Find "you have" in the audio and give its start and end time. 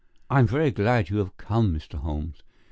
1.09-1.37